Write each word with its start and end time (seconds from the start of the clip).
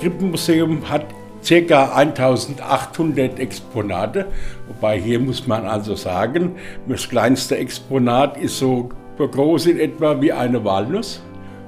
Krippenmuseum 0.00 0.88
hat 0.88 1.06
ca. 1.46 1.92
1800 1.94 3.38
Exponate, 3.38 4.26
wobei 4.66 5.00
hier 5.00 5.20
muss 5.20 5.46
man 5.46 5.66
also 5.66 5.94
sagen, 5.94 6.56
das 6.88 7.08
kleinste 7.08 7.56
Exponat 7.56 8.36
ist 8.36 8.58
so 8.58 8.90
groß 9.16 9.66
in 9.66 9.78
etwa 9.78 10.20
wie 10.20 10.32
eine 10.32 10.64
Walnuss. 10.64 11.22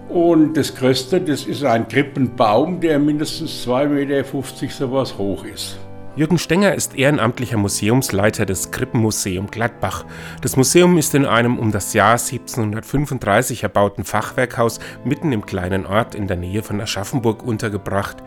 Und 0.09 0.57
das 0.57 0.75
größte, 0.75 1.21
das 1.21 1.45
ist 1.45 1.65
ein 1.65 1.87
Krippenbaum, 1.87 2.81
der 2.81 2.99
mindestens 2.99 3.65
2,50 3.67 3.89
Meter 3.89 4.69
sowas 4.71 5.17
hoch 5.17 5.45
ist. 5.45 5.79
Jürgen 6.21 6.37
Stenger 6.37 6.75
ist 6.75 6.99
ehrenamtlicher 6.99 7.57
Museumsleiter 7.57 8.45
des 8.45 8.71
Krippenmuseum 8.71 9.51
Gladbach. 9.51 10.05
Das 10.43 10.55
Museum 10.55 10.99
ist 10.99 11.15
in 11.15 11.25
einem 11.25 11.59
um 11.59 11.73
das 11.73 11.95
Jahr 11.95 12.19
1735 12.19 13.63
erbauten 13.63 14.05
Fachwerkhaus 14.05 14.81
mitten 15.03 15.33
im 15.33 15.47
kleinen 15.47 15.87
Ort 15.87 16.15
in 16.15 16.27
der 16.27 16.37
Nähe 16.37 16.63
von 16.63 16.79
Aschaffenburg 16.79 17.43
untergebracht. 17.43 18.19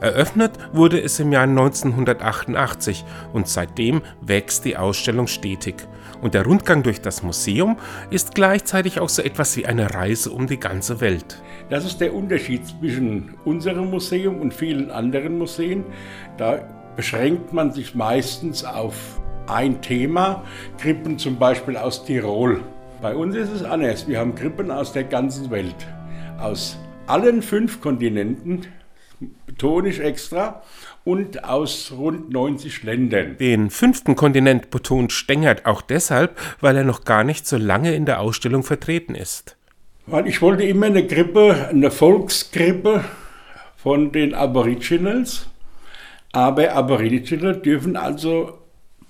Eröffnet 0.00 0.52
wurde 0.72 1.00
es 1.00 1.18
im 1.18 1.32
Jahr 1.32 1.42
1988 1.42 3.04
und 3.32 3.48
seitdem 3.48 4.02
wächst 4.20 4.64
die 4.64 4.76
Ausstellung 4.76 5.26
stetig. 5.26 5.74
Und 6.22 6.34
der 6.34 6.44
Rundgang 6.44 6.84
durch 6.84 7.00
das 7.00 7.24
Museum 7.24 7.78
ist 8.10 8.36
gleichzeitig 8.36 9.00
auch 9.00 9.08
so 9.08 9.22
etwas 9.22 9.56
wie 9.56 9.66
eine 9.66 9.92
Reise 9.92 10.30
um 10.30 10.46
die 10.46 10.60
ganze 10.60 11.00
Welt. 11.00 11.42
Das 11.68 11.84
ist 11.84 12.00
der 12.00 12.14
Unterschied 12.14 12.64
zwischen 12.64 13.34
unserem 13.44 13.90
Museum 13.90 14.40
und 14.40 14.54
vielen 14.54 14.92
anderen 14.92 15.36
Museen. 15.36 15.84
Da 16.36 16.62
beschränkt 17.00 17.54
man 17.54 17.72
sich 17.72 17.94
meistens 17.94 18.62
auf 18.62 19.22
ein 19.46 19.80
Thema, 19.80 20.44
Krippen 20.76 21.18
zum 21.18 21.38
Beispiel 21.38 21.78
aus 21.78 22.04
Tirol. 22.04 22.60
Bei 23.00 23.14
uns 23.14 23.34
ist 23.36 23.50
es 23.50 23.62
anders. 23.62 24.06
Wir 24.06 24.18
haben 24.18 24.34
Krippen 24.34 24.70
aus 24.70 24.92
der 24.92 25.04
ganzen 25.04 25.50
Welt. 25.50 25.74
Aus 26.38 26.76
allen 27.06 27.40
fünf 27.40 27.80
Kontinenten, 27.80 28.66
betonisch 29.46 29.98
extra, 29.98 30.60
und 31.02 31.42
aus 31.42 31.90
rund 31.96 32.30
90 32.34 32.82
Ländern. 32.82 33.38
Den 33.38 33.70
fünften 33.70 34.14
Kontinent 34.14 34.68
betont 34.68 35.10
Stengert 35.10 35.64
auch 35.64 35.80
deshalb, 35.80 36.38
weil 36.60 36.76
er 36.76 36.84
noch 36.84 37.06
gar 37.06 37.24
nicht 37.24 37.46
so 37.46 37.56
lange 37.56 37.94
in 37.94 38.04
der 38.04 38.20
Ausstellung 38.20 38.62
vertreten 38.62 39.14
ist. 39.14 39.56
Weil 40.04 40.26
ich 40.26 40.42
wollte 40.42 40.64
immer 40.64 40.84
eine 40.84 41.06
Krippe, 41.06 41.68
eine 41.70 41.90
Volkskrippe 41.90 43.06
von 43.78 44.12
den 44.12 44.34
Aboriginals 44.34 45.49
aber 46.32 46.72
Aborigine 46.74 47.56
dürfen 47.56 47.96
also 47.96 48.58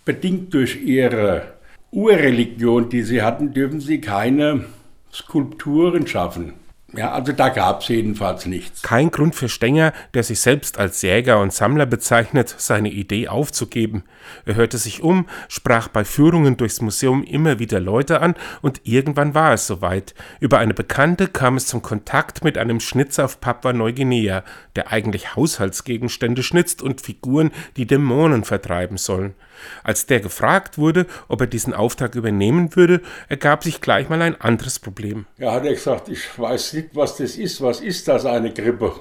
bedingt 0.04 0.54
durch 0.54 0.82
ihre 0.82 1.54
Urreligion, 1.92 2.88
die 2.88 3.02
sie 3.02 3.22
hatten, 3.22 3.52
dürfen 3.52 3.80
sie 3.80 4.00
keine 4.00 4.64
Skulpturen 5.12 6.06
schaffen. 6.06 6.54
Ja, 6.96 7.12
also 7.12 7.32
da 7.32 7.48
gab 7.50 7.82
es 7.82 7.88
jedenfalls 7.88 8.46
nichts. 8.46 8.82
Kein 8.82 9.10
Grund 9.10 9.34
für 9.34 9.48
Stenger, 9.48 9.92
der 10.14 10.22
sich 10.22 10.40
selbst 10.40 10.78
als 10.78 11.02
Jäger 11.02 11.40
und 11.40 11.52
Sammler 11.52 11.86
bezeichnet, 11.86 12.54
seine 12.58 12.90
Idee 12.90 13.28
aufzugeben. 13.28 14.04
Er 14.44 14.56
hörte 14.56 14.78
sich 14.78 15.02
um, 15.02 15.28
sprach 15.48 15.88
bei 15.88 16.04
Führungen 16.04 16.56
durchs 16.56 16.80
Museum 16.80 17.22
immer 17.22 17.58
wieder 17.58 17.80
Leute 17.80 18.20
an 18.20 18.34
und 18.60 18.80
irgendwann 18.84 19.34
war 19.34 19.54
es 19.54 19.66
soweit. 19.66 20.14
Über 20.40 20.58
eine 20.58 20.74
Bekannte 20.74 21.28
kam 21.28 21.56
es 21.56 21.66
zum 21.66 21.82
Kontakt 21.82 22.42
mit 22.42 22.58
einem 22.58 22.80
Schnitzer 22.80 23.24
auf 23.24 23.40
Papua-Neuguinea, 23.40 24.42
der 24.76 24.92
eigentlich 24.92 25.36
Haushaltsgegenstände 25.36 26.42
schnitzt 26.42 26.82
und 26.82 27.00
Figuren, 27.00 27.50
die 27.76 27.86
Dämonen 27.86 28.44
vertreiben 28.44 28.96
sollen. 28.96 29.34
Als 29.82 30.06
der 30.06 30.20
gefragt 30.20 30.78
wurde, 30.78 31.06
ob 31.28 31.40
er 31.42 31.46
diesen 31.46 31.74
Auftrag 31.74 32.14
übernehmen 32.14 32.74
würde, 32.76 33.02
ergab 33.28 33.64
sich 33.64 33.80
gleich 33.80 34.08
mal 34.08 34.22
ein 34.22 34.40
anderes 34.40 34.78
Problem. 34.78 35.26
Ja, 35.38 35.52
hat 35.52 35.64
er 35.64 35.74
gesagt, 35.74 36.08
ich 36.08 36.38
weiß 36.38 36.74
nicht, 36.74 36.79
was 36.92 37.16
das 37.16 37.36
ist. 37.36 37.60
Was 37.60 37.80
ist 37.80 38.08
das, 38.08 38.26
eine 38.26 38.52
Grippe? 38.52 38.92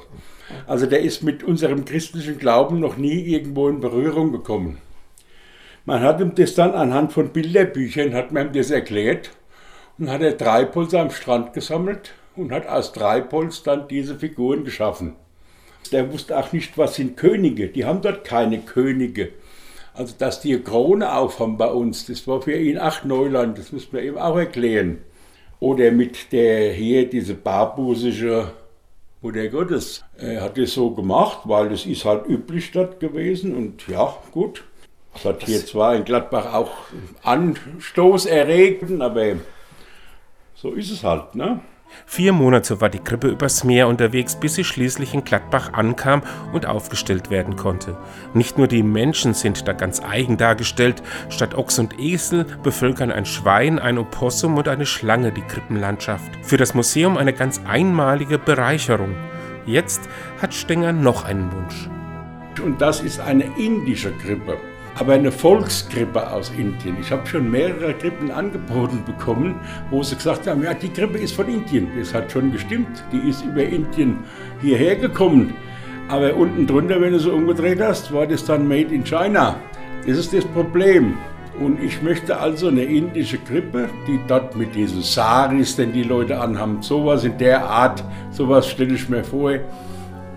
Also 0.68 0.86
der 0.86 1.02
ist 1.02 1.24
mit 1.24 1.44
unserem 1.44 1.86
christlichen 1.86 2.40
Glauben 2.40 2.80
noch 2.80 2.98
nie 2.98 3.22
irgendwo 3.22 3.70
in 3.70 3.80
Berührung 3.80 4.32
gekommen. 4.32 4.80
Man 5.86 6.02
hat 6.02 6.20
ihm 6.22 6.36
das 6.36 6.56
dann 6.56 6.74
anhand 6.74 7.14
von 7.14 7.30
Bilderbüchern, 7.30 8.14
hat 8.14 8.32
man 8.32 8.48
ihm 8.48 8.54
das 8.54 8.72
erklärt 8.72 9.32
und 9.98 10.10
hat 10.10 10.22
er 10.22 10.38
Treibholz 10.38 10.94
am 10.94 11.12
Strand 11.12 11.54
gesammelt 11.54 12.14
und 12.36 12.52
hat 12.52 12.68
aus 12.68 12.94
Treibholz 12.94 13.64
dann 13.64 13.88
diese 13.88 14.16
Figuren 14.16 14.64
geschaffen. 14.64 15.16
Der 15.92 16.12
wusste 16.12 16.38
auch 16.38 16.52
nicht, 16.52 16.78
was 16.78 16.96
sind 16.96 17.18
Könige. 17.18 17.68
Die 17.68 17.86
haben 17.86 18.02
dort 18.02 18.24
keine 18.24 18.60
Könige. 18.60 19.30
Also, 19.94 20.14
dass 20.18 20.40
die 20.42 20.58
Krone 20.60 21.14
aufhaben 21.14 21.58
bei 21.58 21.68
uns, 21.68 22.06
das 22.06 22.28
war 22.28 22.42
für 22.42 22.56
ihn 22.56 22.78
auch 22.78 23.04
Neuland, 23.04 23.58
das 23.58 23.72
muss 23.72 23.92
man 23.92 24.04
ihm 24.04 24.18
auch 24.18 24.38
erklären. 24.38 25.00
Oder 25.60 25.92
mit 25.92 26.32
der 26.32 26.74
hier, 26.74 27.10
diese 27.10 27.34
barbusische 27.34 28.52
Mutter 29.22 29.50
Gottes, 29.50 30.06
er 30.18 30.42
hat 30.42 30.58
es 30.58 30.74
so 30.74 30.92
gemacht, 30.92 31.40
weil 31.44 31.70
das 31.70 31.86
ist 31.86 32.06
halt 32.06 32.26
üblich 32.28 32.72
dort 32.72 33.00
gewesen 33.00 33.56
und 33.56 33.88
ja, 33.88 34.16
gut. 34.32 34.64
Das 35.14 35.26
hat 35.26 35.44
hier 35.44 35.66
zwar 35.66 35.96
in 35.96 36.06
Gladbach 36.06 36.54
auch 36.54 36.72
Anstoß 37.24 38.28
erregt, 38.28 38.90
aber 39.02 39.38
so 40.56 40.72
ist 40.72 40.92
es 40.92 41.04
halt, 41.04 41.36
ne? 41.36 41.60
Vier 42.06 42.34
Monate 42.34 42.82
war 42.82 42.90
die 42.90 43.00
Krippe 43.00 43.28
übers 43.28 43.64
Meer 43.64 43.88
unterwegs, 43.88 44.36
bis 44.36 44.56
sie 44.56 44.64
schließlich 44.64 45.14
in 45.14 45.24
Gladbach 45.24 45.74
ankam 45.74 46.22
und 46.54 46.66
aufgestellt 46.66 47.30
werden 47.30 47.56
konnte. 47.56 47.98
Nicht 48.34 48.58
nur 48.58 48.68
die 48.68 48.84
Menschen 48.84 49.34
sind 49.34 49.68
da 49.68 49.74
ganz 49.74 50.02
eigen 50.02 50.38
dargestellt, 50.38 51.04
statt 51.30 51.56
Ochs 51.56 51.80
und 51.80 52.00
Esel 52.00 52.46
bevölkern 52.64 53.12
ein 53.12 53.26
Schwein, 53.26 53.80
ein 53.80 53.98
Opossum 53.98 54.58
und 54.58 54.68
eine 54.68 54.86
Schlange 54.86 55.32
die 55.32 55.42
Krippenlandschaft. 55.42 56.32
Für 56.42 56.58
das 56.58 56.74
Museum 56.74 57.18
eine 57.18 57.34
ganz 57.34 57.62
einmalige 57.68 58.38
Bereicherung. 58.38 59.16
Jetzt 59.66 60.10
hat 60.42 60.54
Stenger 60.54 60.94
noch 60.94 61.26
einen 61.26 61.52
Wunsch. 61.52 61.90
Und 62.64 62.82
das 62.82 63.02
ist 63.02 63.20
eine 63.20 63.46
indische 63.58 64.12
Krippe 64.12 64.58
aber 65.00 65.14
eine 65.14 65.32
Volkskrippe 65.32 66.30
aus 66.30 66.52
Indien. 66.58 66.98
Ich 67.00 67.10
habe 67.10 67.26
schon 67.26 67.50
mehrere 67.50 67.94
Krippen 67.94 68.32
angeboten 68.32 69.02
bekommen, 69.06 69.56
wo 69.90 70.04
sie 70.04 70.16
gesagt 70.16 70.46
haben, 70.46 70.62
ja, 70.62 70.74
die 70.74 70.90
Krippe 70.90 71.18
ist 71.18 71.34
von 71.34 71.48
Indien. 71.48 71.88
Das 71.98 72.14
hat 72.14 72.30
schon 72.32 72.52
gestimmt. 72.52 73.04
Die 73.14 73.30
ist 73.30 73.46
über 73.46 73.64
Indien 73.64 74.18
hierher 74.62 74.98
gekommen. 74.98 75.54
Aber 76.10 76.36
unten 76.36 76.68
drunter, 76.68 77.00
wenn 77.00 77.14
du 77.14 77.20
so 77.20 77.32
umgedreht 77.32 77.80
hast, 77.80 78.14
war 78.14 78.28
das 78.28 78.44
dann 78.44 78.68
Made 78.68 78.94
in 78.94 79.06
China. 79.06 79.56
Das 80.06 80.18
ist 80.18 80.34
das 80.34 80.44
Problem. 80.46 81.18
Und 81.62 81.82
ich 81.82 82.02
möchte 82.02 82.38
also 82.38 82.68
eine 82.68 82.84
indische 82.84 83.38
Krippe, 83.38 83.90
die 84.06 84.20
dort 84.28 84.56
mit 84.58 84.76
diesen 84.76 85.02
Saris, 85.02 85.78
den 85.78 85.94
die 85.94 86.04
Leute 86.04 86.40
anhaben, 86.40 86.82
sowas 86.82 87.24
in 87.24 87.38
der 87.38 87.64
Art, 87.64 88.04
sowas 88.32 88.68
stelle 88.68 88.96
ich 88.96 89.08
mir 89.08 89.24
vor, 89.24 89.54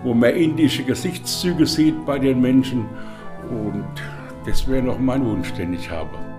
wo 0.03 0.13
man 0.13 0.29
indische 0.35 0.83
Gesichtszüge 0.83 1.65
sieht 1.65 2.05
bei 2.05 2.17
den 2.19 2.39
Menschen. 2.39 2.85
Und 3.49 3.85
das 4.45 4.67
wäre 4.67 4.83
noch 4.83 4.99
mein 4.99 5.25
Wunsch, 5.25 5.53
den 5.53 5.73
ich 5.73 5.89
habe. 5.89 6.32